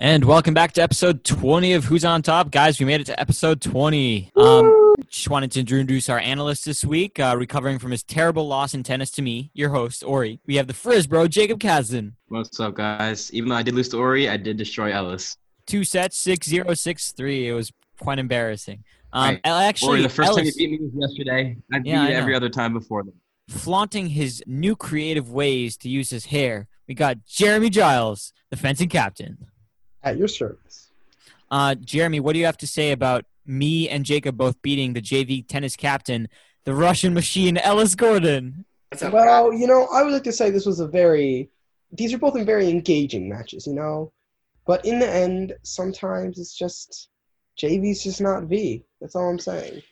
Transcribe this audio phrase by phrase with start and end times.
[0.00, 2.52] And welcome back to episode 20 of Who's on Top.
[2.52, 4.30] Guys, we made it to episode 20.
[4.36, 8.74] Um, just wanted to introduce our analyst this week, uh, recovering from his terrible loss
[8.74, 10.40] in tennis to me, your host, Ori.
[10.46, 12.12] We have the Frisbro, Jacob Kazin.
[12.28, 13.32] What's up, guys?
[13.32, 15.36] Even though I did lose to Ori, I did destroy Ellis.
[15.66, 17.48] Two sets, 6 0, 6 3.
[17.48, 18.84] It was quite embarrassing.
[19.12, 19.40] Um, Right.
[19.44, 21.56] Actually, Ori, the first time you beat me was yesterday.
[21.72, 23.14] I beat Yeah, you every other time before that.
[23.48, 28.88] flaunting his new creative ways to use his hair, we got Jeremy Giles, the fencing
[28.88, 29.38] captain.
[30.02, 30.88] At your service.
[31.50, 35.00] Uh, Jeremy, what do you have to say about me and Jacob both beating the
[35.00, 36.28] JV tennis captain,
[36.64, 38.64] the Russian machine, Ellis Gordon?
[39.02, 41.50] Well, you know, I would like to say this was a very.
[41.92, 44.12] These are both in very engaging matches, you know?
[44.66, 47.08] But in the end, sometimes it's just.
[47.58, 48.84] JV's just not V.
[49.00, 49.82] That's all I'm saying.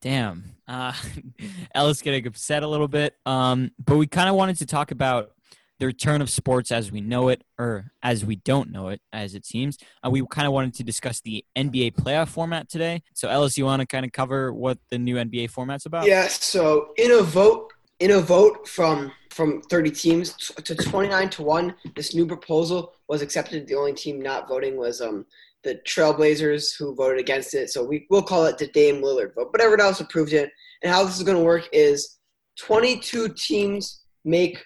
[0.00, 0.44] Damn.
[0.66, 0.94] Uh,
[1.74, 3.16] Ellis getting upset a little bit.
[3.26, 5.32] Um, but we kind of wanted to talk about
[5.80, 9.34] the return of sports as we know it, or as we don't know it, as
[9.34, 9.78] it seems.
[10.04, 13.02] Uh, we kind of wanted to discuss the NBA playoff format today.
[13.14, 16.06] So, Ellis, you want to kind of cover what the new NBA format's about?
[16.06, 21.42] Yeah, so in a vote in a vote from from 30 teams to 29 to
[21.42, 23.66] 1, this new proposal was accepted.
[23.66, 25.24] The only team not voting was um
[25.62, 27.70] the Trailblazers who voted against it.
[27.70, 29.50] So we will call it the Dame Lillard vote.
[29.52, 30.50] But everyone else approved it.
[30.82, 32.18] And how this is going to work is
[32.58, 34.64] 22 teams make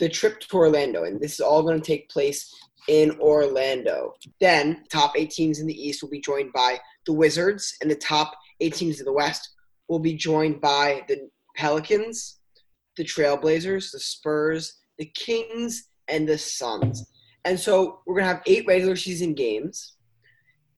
[0.00, 2.52] the trip to Orlando and this is all going to take place
[2.88, 4.14] in Orlando.
[4.40, 7.94] Then top 8 teams in the East will be joined by the Wizards and the
[7.94, 9.50] top 8 teams in the West
[9.88, 12.40] will be joined by the Pelicans,
[12.96, 17.06] the Trailblazers, the Spurs, the Kings, and the Suns.
[17.44, 19.96] And so we're going to have eight regular season games.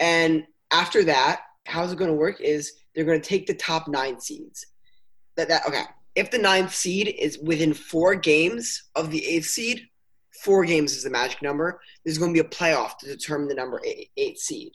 [0.00, 3.88] And after that, how's it going to work is they're going to take the top
[3.88, 4.66] nine seeds.
[5.36, 5.84] That, that Okay.
[6.14, 9.88] If the ninth seed is within four games of the eighth seed,
[10.44, 13.54] four games is the magic number, there's going to be a playoff to determine the
[13.54, 14.72] number eight, eight seed.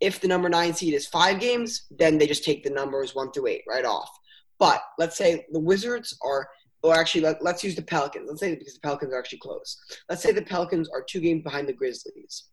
[0.00, 3.30] If the number nine seed is five games, then they just take the numbers one
[3.32, 4.10] through eight right off.
[4.58, 6.48] But let's say the Wizards are,
[6.82, 8.26] or actually, let, let's use the Pelicans.
[8.28, 9.78] Let's say because the Pelicans are actually close.
[10.08, 12.44] Let's say the Pelicans are two games behind the Grizzlies.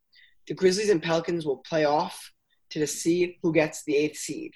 [0.48, 2.32] The Grizzlies and Pelicans will play off
[2.72, 4.54] to see who gets the eighth seed.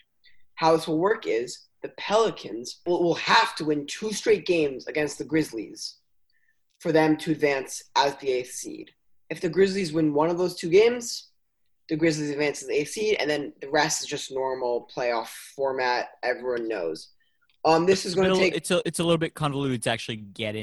[0.55, 4.87] How this will work is the Pelicans will, will have to win two straight games
[4.87, 5.95] against the Grizzlies
[6.79, 8.91] for them to advance as the eighth seed.
[9.29, 11.29] If the Grizzlies win one of those two games,
[11.89, 15.27] the Grizzlies advance as the eighth seed, and then the rest is just normal playoff
[15.55, 16.09] format.
[16.23, 17.09] Everyone knows.
[17.65, 20.17] Um, this is going to take it's a it's a little bit convoluted to actually
[20.17, 20.55] get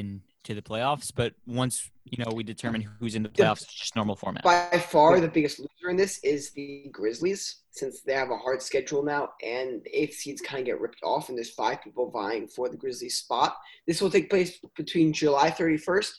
[0.48, 3.96] into the playoffs, but once you know we determine who's in the playoffs, it's just
[3.96, 4.42] normal format.
[4.42, 8.62] by far the biggest loser in this is the Grizzlies, since they have a hard
[8.62, 12.10] schedule now, and the eighth seeds kind of get ripped off, and there's five people
[12.10, 13.56] vying for the Grizzlies spot.
[13.86, 16.12] This will take place between July 31st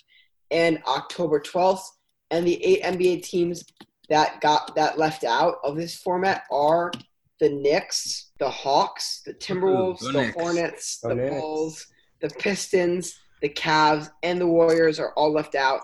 [0.51, 1.85] and October 12th,
[2.31, 3.63] and the eight NBA teams
[4.09, 6.91] that got that left out of this format are
[7.39, 10.35] the Knicks, the Hawks, the Timberwolves, go the Knicks.
[10.35, 11.35] Hornets, Go the Knicks.
[11.35, 11.87] Bulls,
[12.21, 15.81] the Pistons, the Cavs, and the Warriors are all left out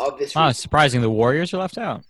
[0.00, 0.34] of this.
[0.34, 2.02] Wow, it's surprising the Warriors are left out.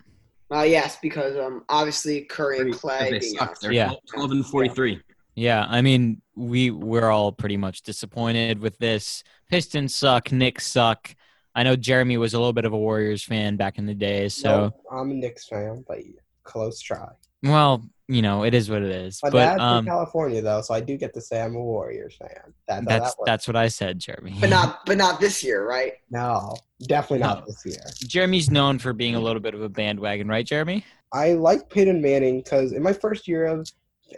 [0.53, 3.59] Uh, yes, because um, obviously Curry and Clay They being suck.
[3.59, 3.91] They're Yeah.
[4.13, 5.01] 12 and 43.
[5.35, 9.23] Yeah, I mean we we're all pretty much disappointed with this.
[9.49, 11.13] Pistons suck, Knicks suck.
[11.53, 14.29] I know Jeremy was a little bit of a Warriors fan back in the day,
[14.29, 15.97] so No, I'm a Knicks fan, but
[16.43, 17.07] close try.
[17.43, 19.19] well, you know it is what it is.
[19.23, 21.61] My but dad's um, from California, though, so I do get to say I'm a
[21.61, 22.53] Warriors fan.
[22.67, 24.35] That's, that's that that's what I said, Jeremy.
[24.39, 25.93] But not, but not this year, right?
[26.09, 26.55] No,
[26.87, 27.45] definitely not No.
[27.47, 27.83] this year.
[28.07, 30.85] Jeremy's known for being a little bit of a bandwagon, right, Jeremy?
[31.13, 33.69] I like Peyton Manning because in my first year of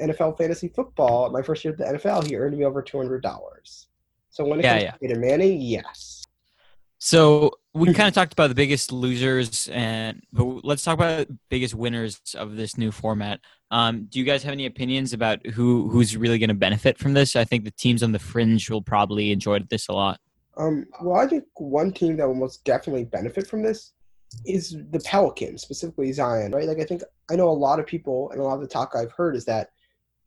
[0.01, 3.21] NFL fantasy football, my first year at the NFL, he earned me over two hundred
[3.23, 3.88] dollars.
[4.29, 4.91] So when it Yeah, comes yeah.
[4.91, 6.25] to Peyton Manning, yes.
[7.00, 11.38] So we kind of talked about the biggest losers, and but let's talk about the
[11.50, 13.39] biggest winners of this new format.
[13.72, 17.13] Um, do you guys have any opinions about who who's really going to benefit from
[17.13, 17.35] this?
[17.35, 20.19] I think the teams on the fringe will probably enjoy this a lot.
[20.57, 23.94] Um, well, I think one team that will most definitely benefit from this
[24.46, 26.68] is the Pelicans, specifically Zion, right?
[26.68, 28.94] Like, I think I know a lot of people, and a lot of the talk
[28.95, 29.69] I've heard is that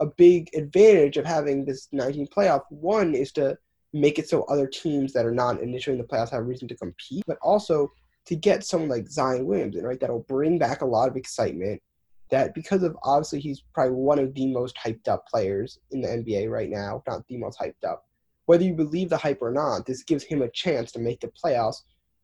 [0.01, 3.57] a big advantage of having this 19 playoff one is to
[3.93, 6.67] make it so other teams that are not initially in the playoffs have a reason
[6.69, 7.93] to compete, but also
[8.25, 10.01] to get someone like Zion Williamson, right?
[10.01, 11.83] That'll bring back a lot of excitement.
[12.33, 16.09] That because of obviously he's probably one of the most hyped up players in the
[16.09, 18.07] NBA right now, not the most hyped up
[18.47, 21.29] whether you believe the hype or not, this gives him a chance to make the
[21.29, 21.83] playoffs,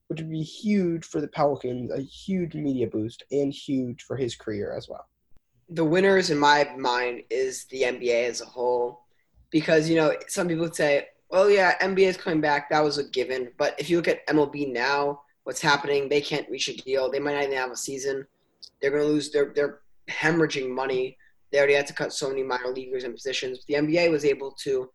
[0.08, 4.34] which would be huge for the Pelicans, a huge media boost, and huge for his
[4.34, 5.06] career as well.
[5.70, 9.04] The winners, in my mind, is the NBA as a whole,
[9.50, 12.70] because you know some people would say, "Well, yeah, NBA is coming back.
[12.70, 16.08] That was a given." But if you look at MLB now, what's happening?
[16.08, 17.11] They can't reach a deal.
[17.11, 18.26] They might not even have a season.
[18.81, 19.31] They're going to lose.
[19.31, 21.16] They're they're hemorrhaging money.
[21.50, 23.64] They already had to cut so many minor leaguers and positions.
[23.66, 24.90] The NBA was able to,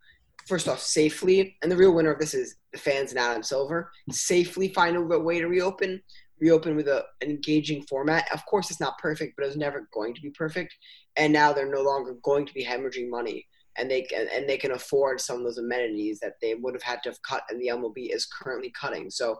[0.46, 3.90] first off, safely, and the real winner of this is the fans and Adam Silver,
[4.10, 6.00] safely find a way to reopen,
[6.40, 8.28] reopen with a, an engaging format.
[8.32, 10.74] Of course, it's not perfect, but it was never going to be perfect.
[11.16, 13.46] And now they're no longer going to be hemorrhaging money,
[13.76, 16.82] and they can and they can afford some of those amenities that they would have
[16.82, 19.10] had to have cut, and the MLB is currently cutting.
[19.10, 19.38] So,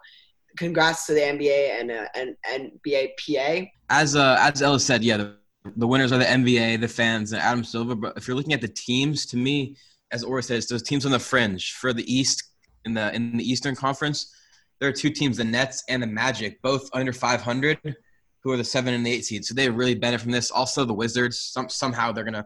[0.57, 3.67] congrats to the NBA and uh, and NBA PA.
[3.91, 5.37] As uh, as Ellis said, yeah, the,
[5.77, 7.95] the winners are the NBA, the fans, and Adam Silver.
[7.95, 9.77] But if you're looking at the teams, to me,
[10.13, 12.45] as Ori says, those teams on the fringe for the East
[12.85, 14.35] in the in the Eastern Conference,
[14.81, 17.97] there are two teams, the Nets and the Magic, both under 500,
[18.41, 19.49] who are the seven and the eight seeds.
[19.49, 20.51] So they really benefit from this.
[20.51, 22.45] Also, the Wizards, some, somehow they're gonna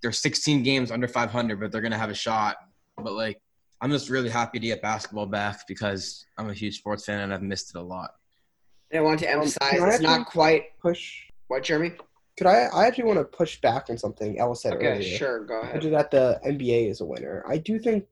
[0.00, 2.56] they're 16 games under 500, but they're gonna have a shot.
[2.96, 3.40] But like,
[3.80, 7.34] I'm just really happy to get basketball back because I'm a huge sports fan and
[7.34, 8.10] I've missed it a lot.
[8.90, 11.24] And I want to emphasize can it's not quite Push.
[11.48, 11.92] what Jeremy.
[12.38, 12.68] Could I?
[12.72, 15.18] I actually want to push back on something Ellis said Okay, earlier.
[15.18, 15.84] sure, go which ahead.
[15.84, 17.44] is that the NBA is a winner.
[17.48, 18.06] I do think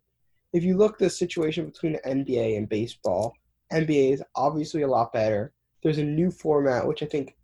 [0.52, 3.34] if you look the situation between the NBA and baseball,
[3.72, 5.52] NBA is obviously a lot better.
[5.82, 7.36] There's a new format, which I think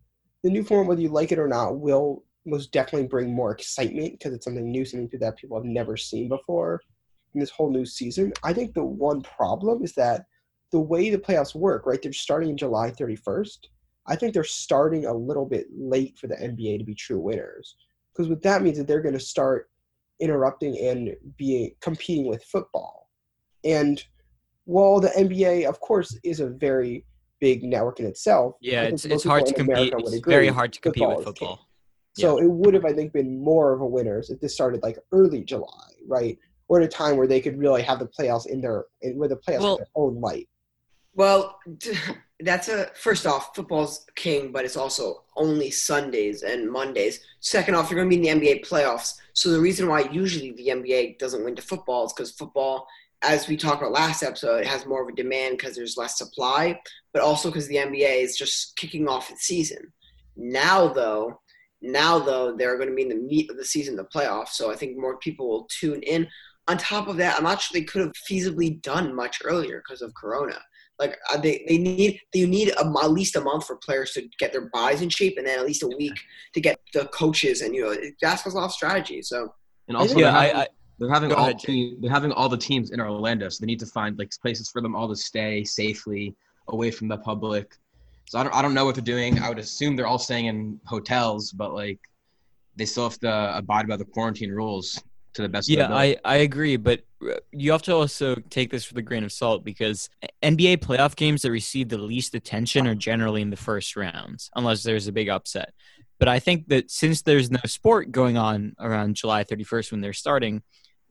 [0.42, 4.12] the new format, whether you like it or not, will most definitely bring more excitement
[4.12, 6.80] because it's something new, something that people have never seen before
[7.34, 8.32] in this whole new season.
[8.42, 10.24] I think the one problem is that
[10.72, 12.00] the way the playoffs work, right?
[12.02, 13.58] They're starting in July 31st.
[14.06, 17.76] I think they're starting a little bit late for the NBA to be true winners.
[18.12, 19.70] Because what that means is they're going to start
[20.20, 23.08] interrupting and being competing with football.
[23.64, 24.02] And
[24.64, 27.06] while the NBA, of course, is a very
[27.40, 29.74] big network in itself, Yeah, it's it's hard to compete.
[29.74, 31.34] America would It's very hard to compete with is king.
[31.34, 31.68] football.
[32.14, 34.98] So it would have, I think, been more of a winners if this started like
[35.12, 36.38] early July, right?
[36.68, 39.28] Or at a time where they could really have the playoffs in their, in, where
[39.28, 40.48] the playoffs Well- in their own light.
[41.14, 41.58] Well,
[42.44, 47.20] that's a first off, football's king, but it's also only Sundays and Mondays.
[47.40, 49.14] Second off, you're going to be in the NBA playoffs.
[49.32, 52.86] So the reason why usually the NBA doesn't win to football is because football,
[53.22, 56.80] as we talked about last episode, has more of a demand because there's less supply,
[57.12, 59.92] but also because the NBA is just kicking off its season.
[60.36, 61.40] Now, though,
[61.80, 64.50] now though they're going to be in the meat of the season, the playoffs.
[64.50, 66.28] So I think more people will tune in.
[66.68, 70.00] On top of that, I'm not sure they could have feasibly done much earlier because
[70.00, 70.60] of Corona.
[70.98, 74.28] Like uh, they, they need you need a, at least a month for players to
[74.38, 76.14] get their bodies in shape, and then at least a week
[76.54, 79.22] to get the coaches and you know basketball's a lot of strategy.
[79.22, 79.52] So
[79.88, 80.66] And also, Yeah, they're I, having, I
[80.98, 83.80] they're having all ahead, team, they're having all the teams in Orlando, so they need
[83.80, 86.34] to find like places for them all to stay safely
[86.68, 87.74] away from the public.
[88.28, 89.38] So I don't I don't know what they're doing.
[89.40, 91.98] I would assume they're all staying in hotels, but like
[92.76, 95.02] they still have to abide by the quarantine rules
[95.34, 95.68] to the best.
[95.68, 95.98] yeah, of their.
[95.98, 97.00] I, I agree, but
[97.52, 100.08] you have to also take this with a grain of salt because
[100.42, 104.82] NBA playoff games that receive the least attention are generally in the first rounds, unless
[104.82, 105.72] there's a big upset.
[106.18, 110.12] But I think that since there's no sport going on around July 31st when they're
[110.12, 110.62] starting,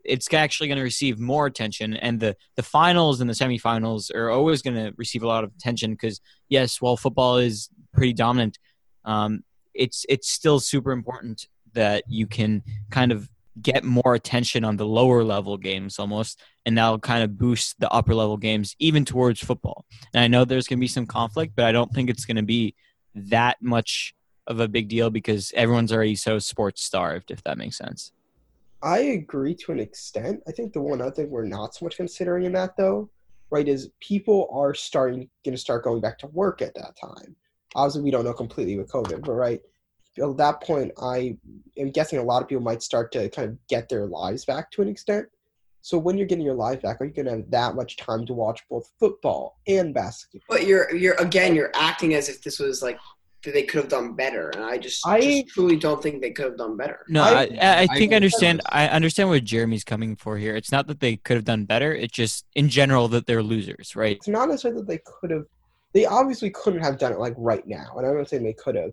[0.04, 1.96] it's actually going to receive more attention.
[1.96, 5.52] And the, the finals and the semifinals are always going to receive a lot of
[5.54, 8.58] attention because, yes, while football is pretty dominant,
[9.06, 9.44] um,
[9.74, 13.30] it's it's still super important that you can kind of
[13.62, 17.90] get more attention on the lower level games almost and that'll kind of boost the
[17.90, 21.54] upper level games even towards football and i know there's going to be some conflict
[21.56, 22.74] but i don't think it's going to be
[23.14, 24.14] that much
[24.48, 28.14] of a big deal because everyone's already so sports starved if that makes sense
[28.84, 30.42] I agree to an extent.
[30.48, 33.10] I think the one other thing we're not so much considering in that though,
[33.52, 37.36] right, is people are starting going to start going back to work at that time.
[37.76, 39.62] Obviously, we don't know completely with COVID, but right
[40.18, 41.38] at that point, I
[41.78, 44.72] am guessing a lot of people might start to kind of get their lives back
[44.72, 45.28] to an extent.
[45.84, 48.26] So when you're getting your life back, are you going to have that much time
[48.28, 50.46] to watch both football and basketball?
[50.58, 53.00] but you're you're again you're acting as if this was like
[53.44, 56.46] they could have done better, and I just, I- just truly don't think they could
[56.46, 57.00] have done better.
[57.10, 60.38] no I- i, I, I I think i understand i understand what jeremy's coming for
[60.38, 63.42] here it's not that they could have done better it's just in general that they're
[63.42, 65.46] losers right It's not necessarily that they could have.
[65.94, 68.76] They obviously couldn't have done it like right now, and I'm not saying they could
[68.76, 68.92] have.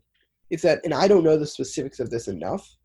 [0.50, 2.76] It's that, and I don't know the specifics of this enough,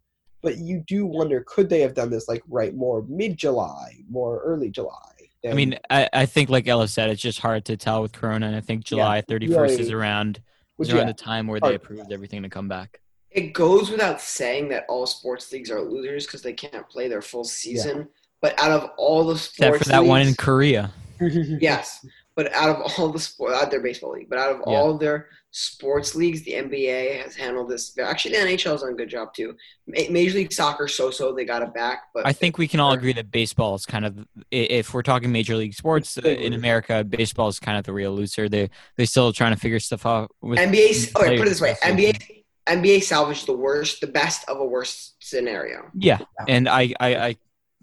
[0.42, 4.42] but you do wonder could they have done this like right more mid July, more
[4.44, 5.10] early July?
[5.46, 8.48] I mean, I, I think like Ellis said, it's just hard to tell with Corona,
[8.48, 10.42] and I think July thirty first is around
[10.78, 11.76] which, is around yeah, the time where they hard.
[11.76, 13.00] approved everything to come back.
[13.32, 17.22] It goes without saying that all sports leagues are losers because they can't play their
[17.22, 18.08] full season.
[18.42, 20.92] But out of all the sports, Except for that one in Korea.
[21.20, 22.06] Yes,
[22.36, 24.74] but out of all the sport, out uh, their baseball league, but out of Yeah.
[24.74, 27.96] all their sports leagues, the NBA has handled this.
[27.98, 29.56] Actually, the NHL has done a good job too.
[29.88, 32.06] Major League Soccer, so-so, they got it back.
[32.14, 35.32] But I think we can all agree that baseball is kind of, if we're talking
[35.32, 36.54] major league sports uh, in.
[36.54, 38.50] America, baseball is kind of the real loser.
[38.50, 40.32] They they still trying to figure stuff out.
[40.42, 41.16] With NBA.
[41.16, 41.76] Okay, put it this way.
[41.84, 45.90] NBA NBA salvaged the worst, the best of a worst scenario.
[45.94, 47.38] Yeah, and I I I,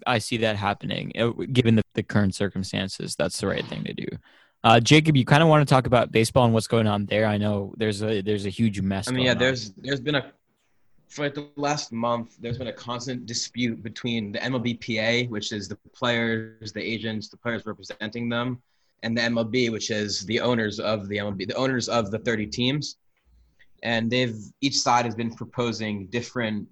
[0.07, 3.15] I see that happening uh, given the, the current circumstances.
[3.15, 4.07] That's the right thing to do.
[4.63, 7.25] Uh, Jacob, you kind of want to talk about baseball and what's going on there.
[7.25, 9.07] I know there's a there's a huge mess.
[9.07, 9.37] I mean, yeah, on.
[9.39, 10.31] there's there's been a
[11.11, 15.67] for like the last month, there's been a constant dispute between the MLBPA, which is
[15.67, 18.61] the players, the agents, the players representing them,
[19.03, 22.47] and the MLB, which is the owners of the MLB, the owners of the 30
[22.47, 22.95] teams.
[23.83, 26.67] And they've each side has been proposing different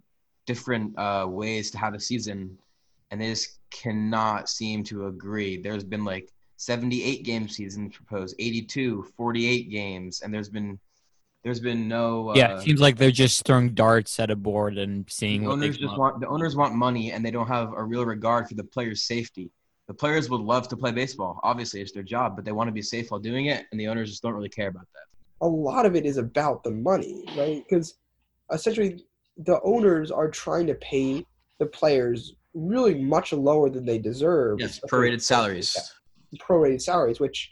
[0.46, 2.58] different uh, ways to have a season,
[3.12, 5.62] and they just cannot seem to agree.
[5.62, 10.78] There's been like 78 game seasons proposed, 82, 48 games, and there's been
[11.42, 12.32] there's been no.
[12.32, 15.50] Uh, yeah, it seems like they're just throwing darts at a board and seeing the
[15.52, 18.50] owners come just want the owners want money, and they don't have a real regard
[18.50, 19.50] for the players' safety.
[19.88, 21.40] The players would love to play baseball.
[21.44, 23.88] Obviously, it's their job, but they want to be safe while doing it, and the
[23.88, 25.46] owners just don't really care about that.
[25.46, 27.64] a lot of it is about the money, right?
[27.70, 27.96] Because
[28.52, 29.06] essentially,
[29.38, 31.26] the owners are trying to pay
[31.60, 34.60] the players really much lower than they deserve.
[34.60, 35.94] Yes, especially prorated salaries.
[36.38, 37.52] Prorated salaries, which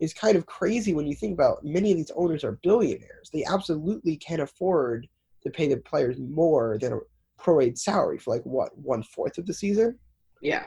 [0.00, 3.30] is kind of crazy when you think about many of these owners are billionaires.
[3.32, 5.08] They absolutely can afford
[5.42, 6.98] to pay the players more than a
[7.40, 9.98] prorated salary for like what one fourth of the season.
[10.40, 10.64] Yeah.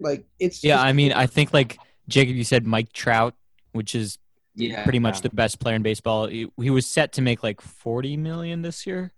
[0.00, 3.34] Like it's Yeah, just I mean, I think like Jacob, you said Mike Trout,
[3.72, 4.18] which is
[4.54, 6.26] Yeah, pretty much the best player in baseball.
[6.26, 9.12] He, he was set to make like forty million this year,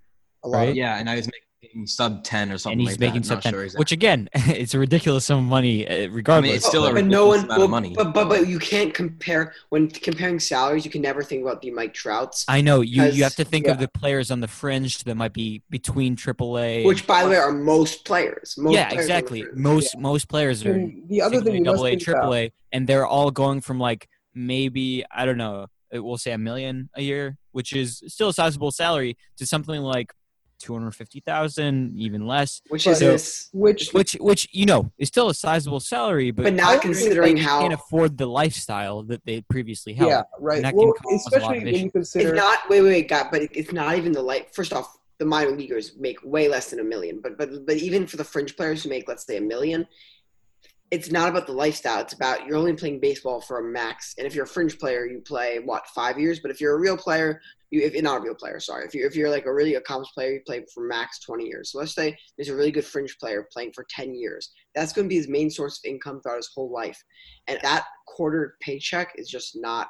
[0.45, 0.59] a lot.
[0.59, 0.75] right?
[0.75, 1.36] Yeah, and I was making
[1.85, 3.27] sub ten or something and he's like making that.
[3.27, 3.79] Sub 10, sure exactly.
[3.81, 6.57] which again, it's a ridiculous sum of money, uh, regardless.
[6.57, 7.41] it's still a but no one.
[7.41, 7.93] amount Well, of money.
[7.95, 10.85] But, but but you can't compare when comparing salaries.
[10.85, 13.05] You can never think about the Mike Trouts, I know you.
[13.05, 16.85] You have to think of the players on the fringe that might be between AAA.
[16.87, 18.55] which by the way are most players.
[18.57, 19.43] Most yeah, players exactly.
[19.43, 19.57] field.
[19.57, 23.07] Most most players are And the other thing you double A, triple A, and they're
[23.07, 27.73] all going from like maybe I don't know, we'll say a million a year, which
[27.73, 30.13] is still a sizable salary, to something like
[30.59, 32.61] two hundred fifty thousand, even less.
[32.69, 36.45] which But- is this, which Which which you know is still a sizable salary, but
[36.45, 40.11] but I not don't considering they how can't afford the lifestyle that they previously held.
[40.11, 40.63] yeah, right.
[40.63, 42.59] that can Well, cause a lot especially of when you consider it's not.
[42.69, 44.55] Wait, wait, wait, God, but it's not even the like.
[44.55, 48.07] First off, the minor leaguers make way less than a million, but but but even
[48.07, 49.87] for the fringe players who make let's say a million,
[50.91, 52.01] it's not about the lifestyle.
[52.01, 55.05] It's about you're only playing baseball for a max, and if you're a fringe player,
[55.07, 56.41] you play what five years.
[56.41, 57.41] But if you're a real player,
[57.71, 59.75] you if you're not a real player, sorry, if you're if you're like a really
[59.75, 61.73] accomplished player, you play for max twenty years.
[61.73, 64.53] So let's say there's a really good fringe player playing for ten years.
[64.75, 67.03] That's going to be his main source of income throughout his whole life,
[67.49, 69.89] and that quarter paycheck is just not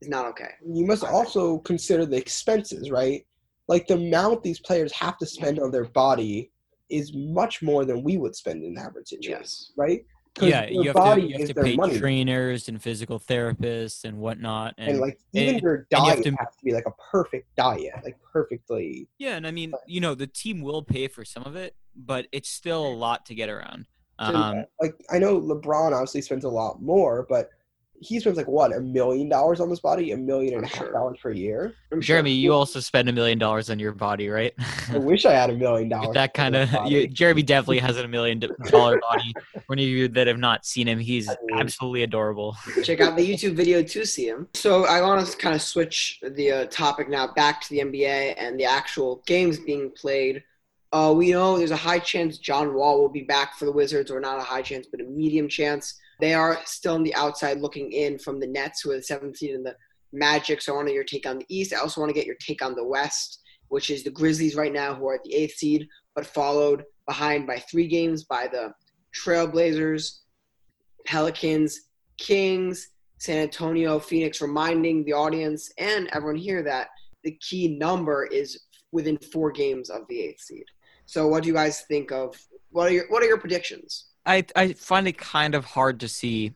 [0.00, 0.50] is not okay.
[0.64, 3.26] you must also consider the expenses, right?
[3.66, 6.50] Like the amount these players have to spend on their body
[6.88, 9.72] is much more than we would spend in average situation, Yes.
[9.76, 10.04] right?
[10.40, 11.98] Yeah, you have to you have to pay money.
[11.98, 16.22] trainers and physical therapists and whatnot, and, and, like even and- your and you diet
[16.24, 19.08] to- has to be like a perfect diet, like perfectly.
[19.18, 22.26] Yeah, and I mean, you know, the team will pay for some of it, but
[22.32, 23.86] it's still a lot to get around.
[24.20, 27.50] Um, like I know LeBron obviously spends a lot more, but
[28.00, 30.70] he spends like what a million dollars on this body, a million and a I'm
[30.72, 30.92] half sure.
[30.92, 31.74] dollars per year.
[31.92, 32.14] I'm sure.
[32.16, 34.52] Jeremy, you also spend a million dollars on your body, right?
[34.90, 36.14] I wish I had a million dollars.
[36.14, 37.06] That kind of, body.
[37.08, 38.38] Jeremy definitely has a million
[38.68, 39.34] dollar body.
[39.66, 42.56] For any of you that have not seen him, he's I mean- absolutely adorable.
[42.82, 44.48] check out the YouTube video to see him.
[44.54, 48.34] So I want to kind of switch the uh, topic now back to the NBA
[48.36, 50.42] and the actual games being played.
[50.92, 54.10] Uh, we know there's a high chance John Wall will be back for the Wizards,
[54.10, 56.00] or not a high chance, but a medium chance.
[56.20, 59.36] They are still on the outside looking in from the Nets, who are the seventh
[59.36, 59.76] seed, and the
[60.12, 60.62] Magic.
[60.62, 61.74] So I want to your take on the East.
[61.74, 64.72] I also want to get your take on the West, which is the Grizzlies right
[64.72, 68.72] now, who are at the eighth seed, but followed behind by three games by the
[69.14, 70.20] Trailblazers,
[71.06, 71.80] Pelicans,
[72.18, 76.88] Kings, San Antonio, Phoenix, reminding the audience and everyone here that
[77.24, 78.60] the key number is
[78.92, 80.64] within four games of the eighth seed.
[81.06, 82.36] So, what do you guys think of?
[82.70, 84.07] What are your What are your predictions?
[84.28, 86.54] I I find it kind of hard to see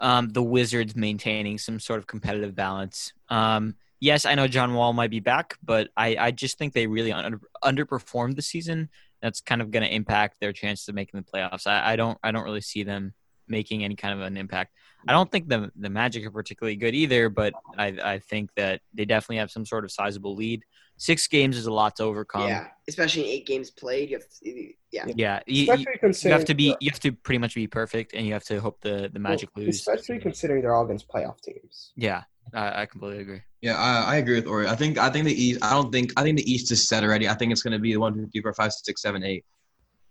[0.00, 3.12] um, the Wizards maintaining some sort of competitive balance.
[3.28, 6.88] Um, yes, I know John Wall might be back, but I, I just think they
[6.88, 8.90] really under, underperformed the season.
[9.22, 11.66] That's kind of going to impact their chances of making the playoffs.
[11.66, 13.14] I, I don't I don't really see them
[13.48, 14.74] making any kind of an impact.
[15.06, 18.80] I don't think the the Magic are particularly good either, but I I think that
[18.92, 20.64] they definitely have some sort of sizable lead.
[21.02, 22.46] Six games is a lot to overcome.
[22.46, 24.10] yeah, especially in eight games played.
[24.10, 25.04] You have to, yeah.
[25.16, 28.14] Yeah, you, you- especially you have to be you have to pretty much be perfect,
[28.14, 29.80] and you have to hope the the Magic well, lose.
[29.80, 31.90] especially considering they're all against playoff teams.
[31.96, 32.22] Yeah,
[32.54, 33.42] I, I completely agree.
[33.62, 34.68] Yeah, I, I agree with Ori.
[34.68, 35.58] I think I think the East.
[35.64, 37.28] I don't think I think the East is set already.
[37.28, 39.44] I think it's going to be the one, two, three, four, five, six, seven, eight.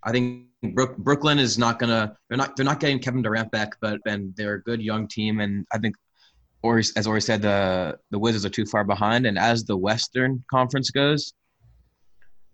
[0.03, 2.17] I think Brook, Brooklyn is not gonna.
[2.27, 2.57] They're not.
[2.57, 5.77] They're not getting Kevin Durant back, but and they're a good young team, and I
[5.77, 5.95] think,
[6.63, 9.25] Ori, as Ori said, the the Wizards are too far behind.
[9.25, 11.33] And as the Western Conference goes,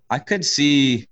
[0.10, 1.08] I could see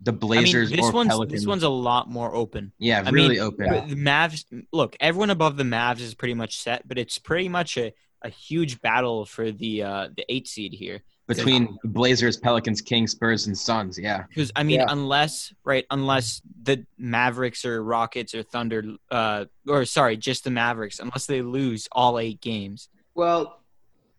[0.00, 1.40] the I mean, Blazers this or one's Pelicans.
[1.40, 2.72] this one's a lot more open.
[2.78, 3.88] yeah, I really mean, open.
[3.88, 7.76] The Mavs, look, everyone above the Mavs is pretty much set, but it's pretty much
[7.76, 11.02] a, a huge battle for the uh, the eight seed here.
[11.26, 13.98] Between Blazers, Pelicans, Kings, Spurs, and Suns.
[13.98, 14.24] Yeah.
[14.28, 14.86] Because I mean, Yeah.
[14.90, 21.00] unless right, unless the Mavericks or Rockets or Thunder, uh, or sorry, just the Mavericks,
[21.00, 23.60] unless they lose all eight games, Well,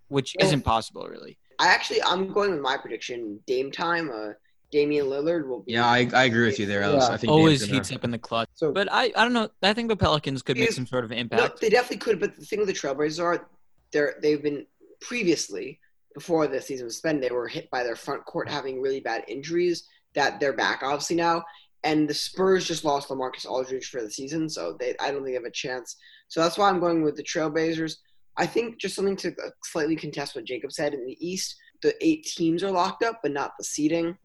[0.10, 1.38] which Well- isn't possible really.
[1.60, 3.40] I actually I'm going with my prediction.
[3.48, 4.12] Dame time.
[4.12, 4.34] Uh,
[4.70, 5.72] Damian Lillard will be.
[5.72, 7.06] Yeah, I, I agree with you there, Ellis.
[7.08, 7.14] Yeah.
[7.14, 8.50] I think Always Dame's gonna- heats up in the clutch.
[8.54, 9.50] So But I, I don't know.
[9.64, 11.62] I think the Pelicans could make some sort of No, impact.
[11.62, 12.20] they definitely could.
[12.20, 13.48] But the thing with the Trailblazers are,
[13.94, 14.66] they're they've been
[15.00, 15.80] previously
[16.18, 19.24] before the season was spent, they were hit by their front court having really bad
[19.28, 19.84] injuries.
[20.16, 21.44] That they're back obviously now,
[21.84, 25.28] and the Spurs just lost LaMarcus Aldridge for the season, so they I don't think
[25.28, 25.96] they have a chance.
[26.28, 27.98] So that's why I'm going with the Trailblazers.
[28.36, 31.56] I think just something to uh, slightly contest what Jacob said in the East.
[31.84, 34.18] The eight teams are locked up, but not the seeding.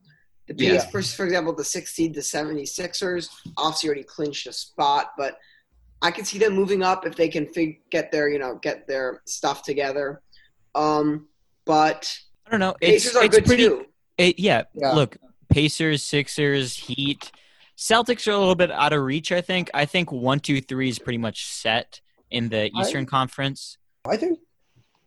[0.49, 0.87] The Yeah.
[0.87, 5.37] For, for example, the sixth seed, the 76ers, obviously already clinched a spot, but
[6.01, 8.87] I can see them moving up if they can fig- get their, you know, get
[8.87, 10.23] their stuff together.
[10.75, 11.29] Um,
[11.65, 12.17] but
[12.47, 12.75] I don't know.
[12.81, 13.65] It's, Pacers are it's good pretty.
[13.65, 13.87] too.
[14.19, 14.93] It, yeah, Yeah.
[14.93, 15.17] Look,
[15.49, 17.31] Pacers, Sixers, Heat,
[17.77, 19.33] Celtics are a little bit out of reach.
[19.33, 19.71] I think.
[19.75, 22.01] I think one, two, three is pretty much set
[22.31, 23.79] in the I- Eastern Conference.
[24.09, 24.39] I think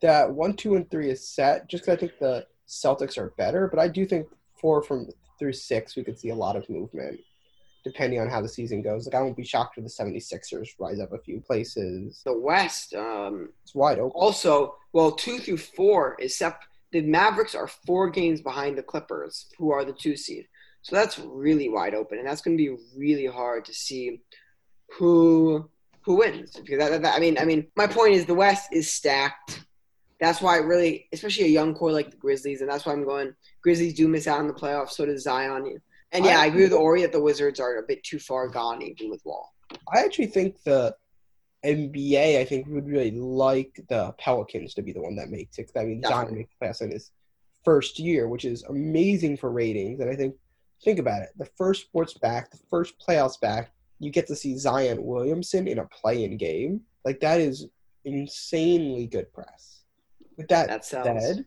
[0.01, 3.67] that one, two, and three is set just because I think the Celtics are better,
[3.67, 4.27] but I do think
[4.59, 5.07] four from
[5.37, 7.19] through six we could see a lot of movement
[7.85, 9.05] depending on how the season goes.
[9.05, 12.21] Like I won't be shocked if the 76ers rise up a few places.
[12.25, 14.11] The West, um, It's wide open.
[14.19, 19.47] also, well, two through four is sep- the Mavericks are four games behind the Clippers,
[19.57, 20.47] who are the two seed.
[20.81, 24.21] So that's really wide open, and that's going to be really hard to see
[24.97, 25.69] who
[26.01, 26.51] who wins.
[26.55, 29.61] Because that, that- I mean, I mean, my point is the West is stacked.
[30.19, 33.33] That's why really, especially a young core like the Grizzlies, and that's why I'm going.
[33.61, 34.91] Grizzlies do miss out on the playoffs.
[34.91, 35.81] So does Zion.
[36.15, 38.47] And yeah, I- I agree with Ori that the Wizards are a bit too far
[38.47, 39.53] gone, even with Wall.
[39.93, 40.95] I actually think the
[41.63, 45.71] NBA, I think, would really like the Pelicans to be the one that makes it.
[45.75, 47.11] I mean, Zion makes the in his
[47.63, 49.99] first year, which is amazing for ratings.
[49.99, 50.35] And I think,
[50.83, 54.57] think about it: the first sports back, the first playoffs back, you get to see
[54.57, 56.81] Zion Williamson in a play-in game.
[57.03, 57.67] Like that is
[58.03, 59.81] insanely good press.
[60.37, 61.05] With that, That sells.
[61.25, 61.45] said,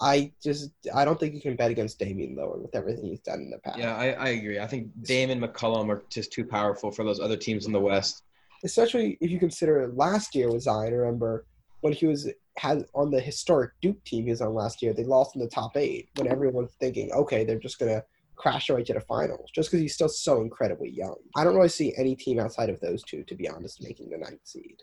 [0.00, 3.40] I just I don't think you can bet against Damian Lillard with everything he's done
[3.40, 3.78] in the past.
[3.78, 4.58] Yeah, I, I agree.
[4.58, 7.80] I think Dame and McCollum are just too powerful for those other teams in the
[7.80, 8.22] West.
[8.64, 10.92] especially if you consider last year with Zion.
[10.94, 11.46] Remember
[11.82, 14.92] when he was had on the historic Duke team he was on last year?
[14.92, 18.02] They lost in the top eight when everyone's thinking, okay, they're just gonna
[18.36, 21.16] crash right to the finals, just because he's still so incredibly young.
[21.36, 24.16] I don't really see any team outside of those two, to be honest, making the
[24.16, 24.78] ninth seed.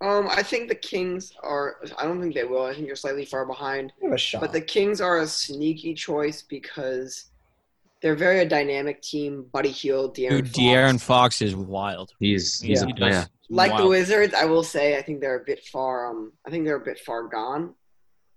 [0.00, 1.76] Um, I think the Kings are.
[1.98, 2.64] I don't think they will.
[2.64, 3.92] I think you're slightly far behind.
[4.00, 4.40] Give a shot.
[4.40, 7.26] But the Kings are a sneaky choice because
[8.00, 9.46] they're very a dynamic team.
[9.52, 11.02] Buddy Hield, De'Aaron Dude, De'Aaron Fox.
[11.04, 12.12] Fox is wild.
[12.20, 12.84] He's he's Yeah.
[12.84, 13.24] a He does yeah.
[13.50, 13.86] Like the.
[13.88, 16.10] Wizards, I will say I think they're a bit far.
[16.10, 17.74] Um, I think they're a bit far gone.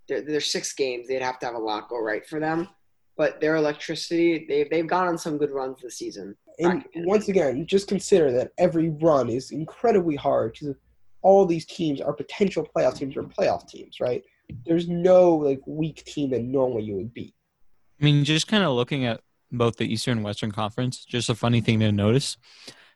[0.08, 1.06] They're, they're six games.
[1.06, 2.68] They'd have to have a lot go right for them.
[3.16, 6.34] But their electricity, they've they've gone on some good runs this season.
[6.58, 10.74] and once again, just consider that every run is incredibly hard because
[11.22, 14.22] all these teams are potential playoff teams or playoff teams, right?
[14.66, 17.34] There's no like weak team that normally you would beat.
[18.00, 21.34] I mean, just kind of looking at both the Eastern and Western Conference, just a
[21.34, 22.36] funny thing to notice.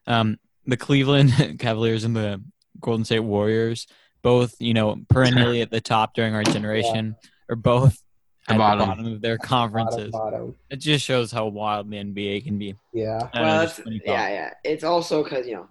[0.07, 2.43] Um, the Cleveland Cavaliers and the
[2.81, 3.87] Golden State Warriors,
[4.23, 7.15] both, you know, perennially at the top during our generation,
[7.49, 8.03] are both
[8.49, 8.79] The at bottom.
[8.81, 10.11] the bottom of their Bottom, conferences.
[10.11, 10.57] bottom.
[10.71, 12.75] It just shows how wild the NBA can be.
[12.93, 13.29] Yeah.
[13.33, 14.51] I don't know, that's, yeah, yeah.
[14.65, 15.69] It's also because you know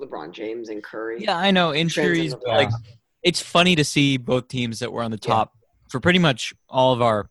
[0.00, 1.22] LeBron James and Curry.
[1.22, 2.70] Yeah, I know injuries, Transcend but like
[3.22, 5.34] it's funny to see both teams that were on the Yeah.
[5.34, 5.52] top
[5.88, 7.28] for pretty much all of our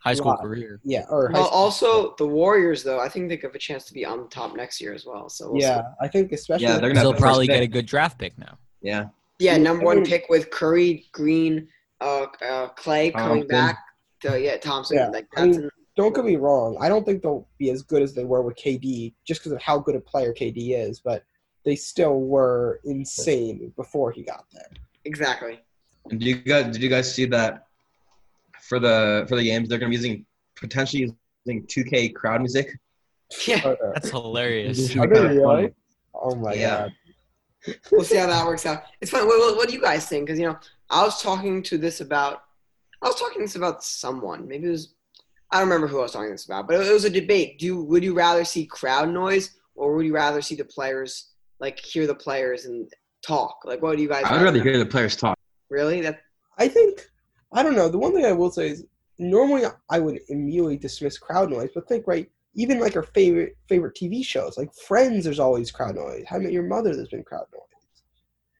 [0.00, 0.40] high school Lot.
[0.42, 0.80] career.
[0.84, 1.04] Yeah.
[1.10, 1.58] Or Well, school.
[1.58, 4.54] also the Warriors, though, I think they have a chance to be on the top
[4.54, 5.28] next year as well.
[5.28, 5.66] So we'll see.
[5.66, 8.58] yeah, I think especially Yeah, they're gonna They'll probably get a good draft pick now.
[8.80, 9.06] Yeah.
[9.38, 11.68] Yeah, Yeah, number one pick with Curry, Green,
[12.00, 13.48] uh, uh, Clay coming Thompson.
[13.48, 13.78] back.
[14.22, 14.96] To, yeah, Thompson.
[14.98, 16.76] Yeah, Like I mean, don't get me wrong.
[16.80, 19.60] I don't think they'll be as good as they were with KD just because of
[19.62, 21.24] how good a player KD is, but
[21.64, 24.68] they still were insane before he got there.
[25.04, 25.60] exactly.
[26.10, 27.66] And do you guys did you guys see that
[28.62, 30.24] for the for the games they're gonna be using
[30.56, 31.12] potentially
[31.46, 32.78] using 2K crowd music?
[33.46, 34.90] Yeah, Uh, That's hilarious.
[34.96, 35.36] Are Kinda they funny.
[35.36, 35.74] really?
[36.14, 36.88] Oh my Yeah.
[37.66, 37.76] god.
[37.92, 38.84] we'll see how that works out.
[39.02, 39.26] It's fun.
[39.26, 40.26] What, what, what do you guys think?
[40.26, 42.44] Because you know, I was talking to this about.
[43.02, 44.48] I was talking this about someone.
[44.48, 44.94] Maybe it was.
[45.50, 47.58] I don't remember who I was talking this about, but it was a debate.
[47.58, 51.28] Do you, would you rather see crowd noise or would you rather see the players
[51.60, 52.90] like hear the players and
[53.22, 53.58] talk?
[53.64, 54.24] Like, what do you guys?
[54.24, 55.38] I would rather hear the players talk.
[55.70, 56.00] Really?
[56.00, 56.20] That
[56.58, 57.06] I think
[57.52, 57.88] I don't know.
[57.88, 58.84] The one thing I will say is
[59.18, 63.96] normally I would immediately dismiss crowd noise, but think right, even like our favorite favorite
[63.96, 66.24] TV shows, like Friends, there's always crowd noise.
[66.28, 67.62] How about Your Mother, there's been crowd noise.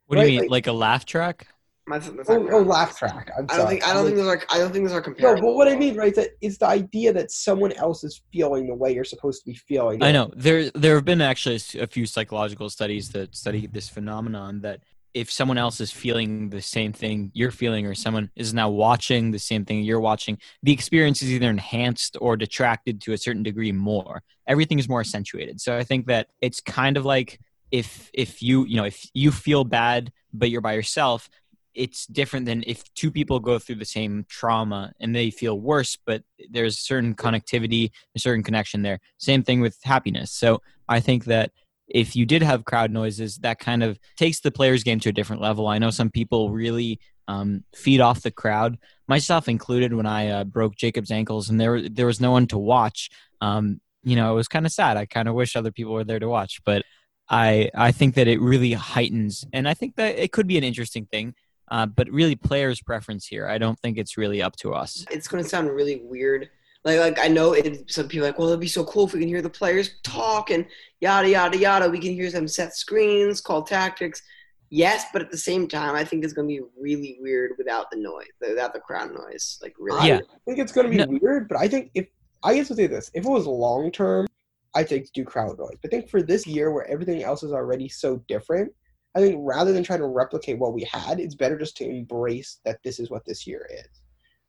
[0.07, 1.49] What do you mean, like- like, a laugh track?
[1.89, 3.31] My- that's oh, not Oh, oh laugh track.
[3.37, 5.15] I'm I don't think I don't I'm think those are I don't think those are
[5.19, 8.67] No, but what I mean, right, that is the idea that someone else is feeling
[8.67, 10.03] the way you're supposed to be feeling.
[10.03, 10.31] I know.
[10.37, 14.81] There there have been actually a few psychological studies that study this phenomenon that
[15.15, 19.31] if someone else is feeling the same thing you're feeling or someone is now watching
[19.31, 23.43] the same thing you're watching the experience is either enhanced or detracted to a certain
[23.43, 24.23] degree more.
[24.47, 25.61] Everything is more accentuated.
[25.61, 29.31] So i think that it's kind of like if if you you know if you
[29.31, 31.29] feel bad but you're by yourself
[31.79, 35.97] it's different than if two people go through the same trauma and they feel worse
[36.05, 38.99] but there's a certain connectivity a certain connection there.
[39.19, 40.33] Same thing with happiness.
[40.33, 41.53] So i think that
[41.87, 45.13] if you did have crowd noises that kind of takes the players game to a
[45.13, 45.67] different level.
[45.69, 50.45] I know some people really um, feed off the crowd myself included when i uh,
[50.45, 53.11] broke jacob's ankles and there there was no one to watch.
[53.41, 54.97] Um, you know it was kind of sad.
[54.97, 56.83] I kind of wish other people were there to watch but
[57.29, 60.65] i i think that it really heightens and i think that it could be an
[60.65, 61.35] interesting thing
[61.71, 65.29] uh, but really players preference here i don't think it's really up to us it's
[65.29, 66.49] going to sound really weird.
[66.85, 69.13] Like, like I know it, some people are like, well, it'd be so cool if
[69.13, 70.65] we can hear the players talk and
[71.01, 71.91] yada yada yada.
[71.91, 74.23] We can hear them set screens, call tactics.
[74.71, 77.91] Yes, but at the same time, I think it's going to be really weird without
[77.91, 79.59] the noise, without the crowd noise.
[79.61, 80.07] Like, really.
[80.07, 80.19] Yeah.
[80.19, 81.19] I think it's going to be No.
[81.21, 82.07] weird, but I think if
[82.45, 84.27] I guess I'll say this: if it was long term,
[84.75, 85.77] I'd think do crowd noise.
[85.83, 88.73] But I think for this year, where everything else is already so different,
[89.15, 92.61] I think rather than trying to replicate what we had, it's better just to embrace
[92.65, 93.89] that this is what this year is.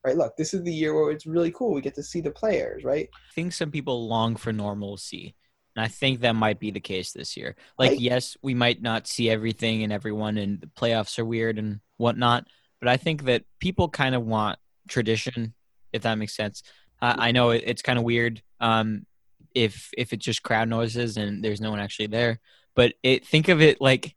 [0.05, 0.15] Right?
[0.15, 1.73] Look, this is the year where it's really cool.
[1.73, 3.09] We get to see the players, right?
[3.13, 5.35] I think some people long for normalcy.
[5.75, 7.55] And I think that might be the case this year.
[7.77, 11.79] Like, yes, we might not see everything and everyone, and the playoffs are weird and
[11.97, 12.47] whatnot.
[12.79, 15.53] But I think that people kind of want tradition,
[15.93, 16.63] if that makes sense.
[17.01, 19.05] Uh, I know it, it's kind of weird um,
[19.53, 22.39] if if it's just crowd noises and there's no one actually there.
[22.75, 24.15] But it think of it like,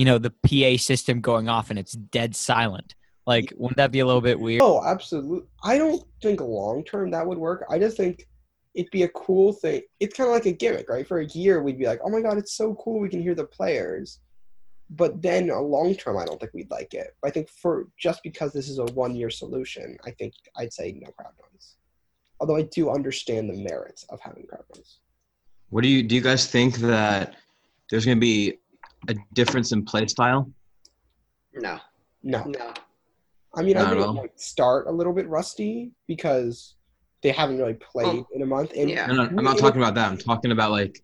[0.00, 2.94] you know, the PA system going off and it's dead silent.
[3.26, 4.62] Like, wouldn't that be a little bit weird?
[4.62, 5.42] Oh, absolutely.
[5.62, 7.66] I don't think long term that would work.
[7.68, 8.26] I just think
[8.72, 9.82] it'd be a cool thing.
[10.00, 11.06] It's kind of like a gimmick, right?
[11.06, 12.98] For a year, we'd be like, "Oh my god, it's so cool!
[12.98, 14.20] We can hear the players."
[14.88, 17.14] But then, uh, a long term, I don't think we'd like it.
[17.22, 20.92] I think for just because this is a one year solution, I think I'd say
[20.92, 21.76] no crowd noise.
[22.40, 25.00] Although I do understand the merits of having crowd noise.
[25.68, 26.14] What do you do?
[26.14, 27.34] You guys think that
[27.90, 28.60] there's going to be
[29.08, 30.50] a difference in play style?
[31.54, 31.78] No,
[32.22, 32.72] No, no.
[33.56, 36.76] I mean, I Not think at it might start a little bit rusty because
[37.22, 38.72] they haven't really played in a month.
[38.76, 39.06] And Yeah.
[39.06, 40.08] No, no, I'm not talking about that.
[40.10, 41.02] I'm talking about like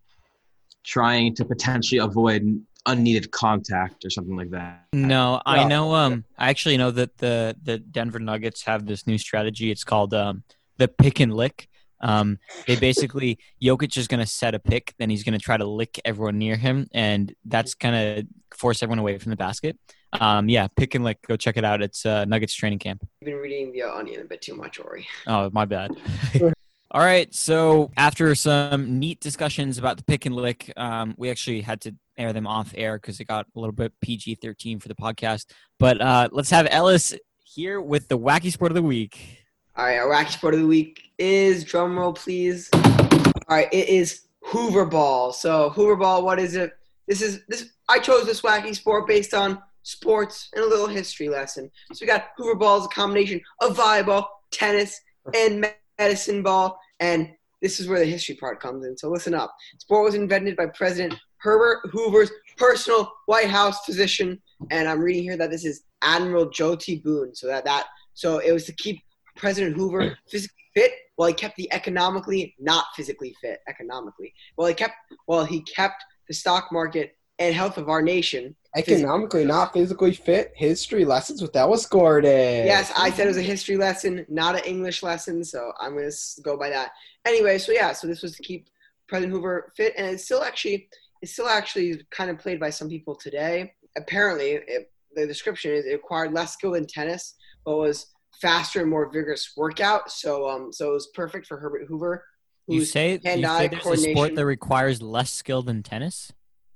[0.85, 4.85] trying to potentially avoid unneeded contact or something like that.
[4.93, 5.93] No, I know.
[5.95, 9.71] Um, I actually know that the the Denver Nuggets have this new strategy.
[9.73, 10.45] It's called um
[10.79, 11.69] the pick and lick.
[12.01, 15.57] Um, they basically Jokic is going to set a pick, then he's going to try
[15.57, 19.79] to lick everyone near him, and that's kind of force everyone away from the basket.
[20.13, 21.21] Um, yeah, pick and lick.
[21.27, 21.83] Go check it out.
[21.83, 23.07] It's uh, Nuggets training camp.
[23.21, 25.07] You've been reading the Onion a bit too much, Ori.
[25.27, 25.91] Oh, my bad.
[26.91, 27.35] All right.
[27.35, 31.95] So after some neat discussions about the pick and lick, um, we actually had to
[32.17, 35.47] air them off air because it got a little bit PG thirteen for the podcast.
[35.79, 39.43] But uh, let's have Ellis here with the wacky sport of the week.
[39.77, 42.69] All right, our wacky sport of the week is drum roll, please.
[42.73, 45.33] All right, it is Hoover Ball.
[45.33, 46.73] So Hoover Ball, what is it?
[47.09, 47.71] This is this.
[47.89, 51.71] I chose this wacky sport based on sports and a little history lesson.
[51.93, 55.01] So we got Hoover Ball is a combination of volleyball, tennis,
[55.35, 55.67] and
[55.99, 56.79] medicine ball.
[57.01, 57.31] And
[57.63, 58.97] this is where the history part comes in.
[58.97, 59.55] So listen up.
[59.79, 65.37] Sport was invented by President Herbert Hoover's personal White House physician, and I'm reading here
[65.37, 66.97] that this is Admiral Joel T.
[66.97, 67.35] Boone.
[67.35, 69.01] So that that so it was to keep
[69.37, 74.35] President Hoover physically fit while he kept the economically not physically fit economically.
[74.57, 74.95] While he kept
[75.27, 78.57] while he kept the stock market and health of our nation.
[78.75, 80.53] Economically not physically fit.
[80.55, 82.67] History lessons with Ellis Gordon.
[82.67, 86.11] Yes, I said it was a history lesson, not an English lesson, so I'm going
[86.11, 86.91] to go by that.
[87.27, 88.69] Anyway, so yeah, so this was to keep
[89.09, 90.89] President Hoover fit, and it's still actually
[91.23, 93.73] it's still actually kind of played by some people today.
[93.97, 98.07] Apparently, it, the description is it required less skill than tennis, but was
[98.41, 100.11] faster and more vigorous workout.
[100.11, 102.25] So um, so it was perfect for Herbert Hoover.
[102.69, 106.33] You say, you hand-eye say there's a sport that requires less skill than tennis?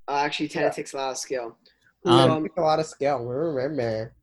[0.07, 1.57] Uh, actually, tennis takes a lot of skill.
[2.07, 3.19] Um, um, a lot of skill.
[3.25, 4.15] Remember.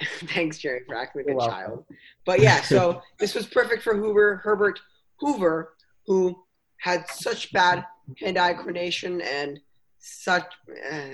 [0.26, 1.54] Thanks, Jerry, for acting like You're a welcome.
[1.54, 1.84] child.
[2.26, 4.80] But yeah, so this was perfect for Hoover, Herbert
[5.20, 5.74] Hoover,
[6.06, 6.36] who
[6.80, 7.84] had such bad
[8.20, 9.60] hand-eye coordination and
[9.98, 10.44] such
[10.92, 11.08] uh,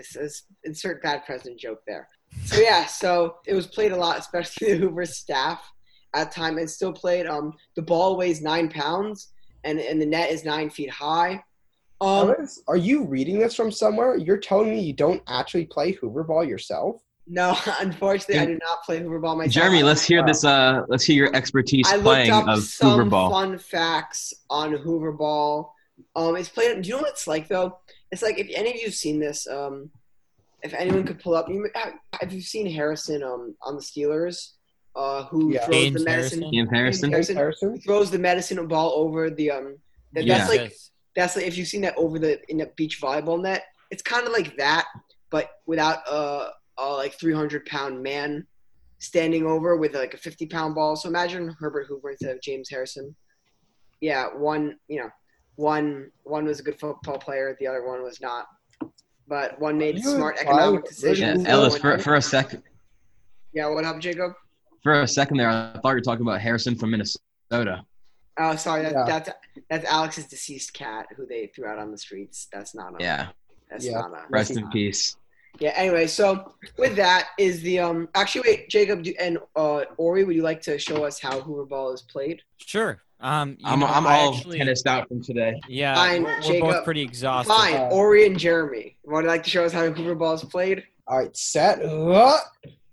[0.64, 2.08] insert bad president joke there.
[2.44, 5.70] So yeah, so it was played a lot, especially the Hoover staff,
[6.14, 7.26] at time and still played.
[7.26, 9.28] Um, the ball weighs nine pounds,
[9.64, 11.42] and and the net is nine feet high.
[12.00, 14.16] Um, Ellis, are you reading this from somewhere?
[14.16, 17.02] You're telling me you don't actually play hoover ball yourself?
[17.30, 19.52] no, unfortunately, I do not play hoover ball myself.
[19.52, 20.44] Jeremy, let's hear this.
[20.44, 23.30] Uh, let's hear your expertise I looked playing up of some Hoover ball.
[23.30, 25.74] fun facts on Hoover ball.
[26.16, 26.82] Um, it's played.
[26.82, 27.78] Do you know what it's like though?
[28.10, 29.46] It's like if any of you've seen this.
[29.46, 29.90] Um,
[30.62, 34.52] if anyone could pull up, you, have, have you seen Harrison um on the Steelers?
[34.96, 35.64] Uh, who Yeah.
[35.66, 36.38] throws James the medicine?
[36.42, 36.54] Harrison?
[36.54, 37.10] Ian Harrison.
[37.12, 37.36] Harrison.
[37.36, 37.80] Harrison?
[37.80, 39.76] Throws the medicine ball over the um.
[40.12, 40.38] That, Yeah.
[40.38, 40.90] That's like Yes.
[41.14, 43.64] that's like if you've seen that over the in the beach volleyball net.
[43.90, 44.86] It's kind of like that,
[45.30, 48.46] but without a, a like 300 pound man
[48.98, 50.94] standing over with like a 50 pound ball.
[50.94, 53.16] So imagine Herbert Hoover instead of James Harrison.
[54.00, 55.10] Yeah, one you know,
[55.56, 58.46] one one was a good football player, the other one was not.
[59.30, 61.20] But one made You smart economic that decisions.
[61.20, 62.64] Yeah, Hoover the other Ellis, for, for a second,
[63.54, 64.32] yeah, what up, Jacob?
[64.82, 67.84] for a second there, I thought you were talking about Harrison from Minnesota.
[68.38, 69.04] Oh, sorry, that, Yeah.
[69.06, 69.30] that's
[69.68, 72.48] that's Alex's deceased cat who they threw out on the streets.
[72.52, 73.28] That's not a, Yeah,
[73.70, 74.00] That's Yeah.
[74.00, 75.16] not a, rest in peace.
[75.60, 75.70] Yeah.
[75.76, 78.08] Anyway, so with that is the um.
[78.16, 81.66] Actually, wait, Jacob do, and uh, Ori, would you like to show us how hoover
[81.66, 82.42] ball is played?
[82.58, 83.00] Sure.
[83.22, 85.60] Um, you I'm, know, I'm all actually, tennised out from today.
[85.68, 87.52] Yeah, Fine, we're, we're both pretty exhausted.
[87.52, 88.96] Fine, Uh, Ori and Jeremy.
[89.04, 90.84] Would you like to show us how hoover ball is played?
[91.06, 91.80] All right, set.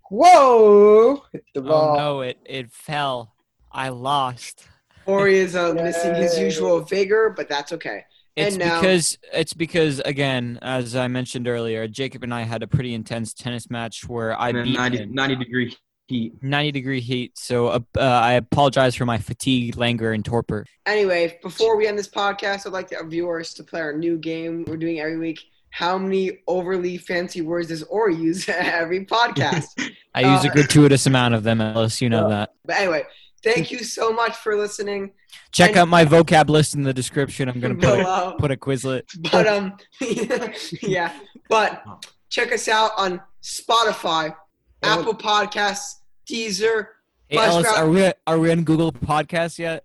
[0.09, 1.23] Whoa!
[1.33, 1.71] Hit the ball.
[1.71, 1.97] Oh ball.
[1.97, 3.33] no, it it fell.
[3.71, 4.65] I lost.
[5.05, 8.03] Ori is uh, missing his usual vigor, but that's okay.
[8.35, 12.63] It's And now- because it's because again, as I mentioned earlier, Jacob and I had
[12.63, 15.13] a pretty intense tennis match where I And beat 90, him.
[15.13, 16.33] 90 degree heat.
[16.41, 17.37] 90 degree heat.
[17.37, 20.65] So uh, uh, I apologize for my fatigue, languor, and torpor.
[20.85, 24.63] Anyway, before we end this podcast, I'd like our viewers to play our new game
[24.67, 25.39] we're doing every week.
[25.69, 29.65] How many overly fancy words does Ori use every podcast?
[30.15, 32.01] I use a Uh, gratuitous amount of them, Ellis.
[32.01, 32.35] You know Yeah.
[32.35, 32.49] that.
[32.65, 33.03] but anyway,
[33.43, 35.11] thank you so much for listening.
[35.51, 37.49] Check And- out my vocab list in the description.
[37.49, 39.03] I'm gonna put a, put a Quizlet.
[39.31, 39.77] But um,
[40.81, 41.13] yeah.
[41.49, 41.83] But
[42.29, 44.33] check us out on Spotify, And-
[44.83, 45.95] Apple Podcasts,
[46.29, 46.87] Deezer.
[47.29, 49.83] Hey, Ellis, are we are we on Google Podcasts yet?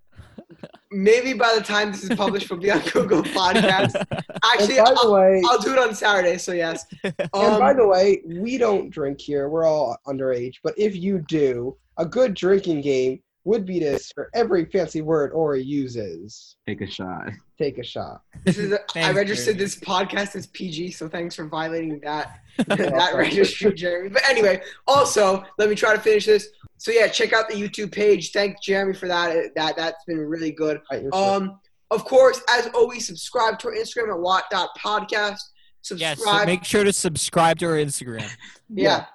[0.91, 3.95] Maybe by the time this is published, we'll be on Google Podcasts.
[3.95, 6.37] And Actually, by the I'll, way, I'll do it on Saturday.
[6.37, 6.85] So yes.
[7.03, 9.49] and by Um, the way, we don't drink here.
[9.49, 10.55] We're all underage.
[10.63, 15.31] But if you do, a good drinking game would be this: for every fancy word
[15.33, 17.29] Ori uses, Take a shot.
[17.57, 18.21] take a shot.
[18.45, 19.63] this is a, I Thanks, registered Jeremy.
[19.63, 24.09] this podcast as PG, so thanks for violating that that registry, Jeremy.
[24.09, 26.47] But anyway, also let me try to finish this.
[26.77, 28.31] So yeah, check out the YouTube page.
[28.31, 29.53] Thank Jeremy for that.
[29.55, 30.81] That that's been really good.
[30.91, 31.59] Right, you're so- Um,
[31.91, 35.37] of course, as always, subscribe to our Instagram at wot.podcast.
[35.95, 36.17] Yes.
[36.17, 36.39] Subscribe.
[36.41, 38.27] So make sure to subscribe to our Instagram.
[38.73, 39.05] yeah.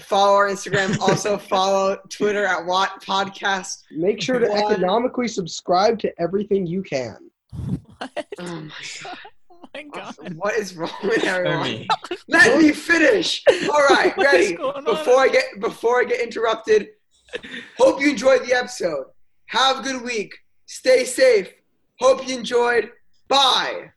[0.00, 0.98] Follow our Instagram.
[1.00, 3.82] also follow Twitter at Wot Podcast.
[3.90, 7.16] Make sure to One- economically subscribe to everything you can.
[7.98, 8.26] what?
[8.38, 8.70] Oh my
[9.04, 9.18] god.
[9.50, 10.34] Oh my god.
[10.36, 11.86] What is wrong with everyone?
[12.28, 13.42] Let me finish.
[13.70, 14.54] All right, What is ready.
[14.56, 14.84] going on?
[14.84, 16.88] Before I get before I get interrupted.
[17.78, 19.06] Hope you enjoyed the episode.
[19.46, 20.32] Have a good week.
[20.66, 21.52] Stay safe.
[22.00, 22.90] Hope you enjoyed.
[23.28, 23.90] Bye.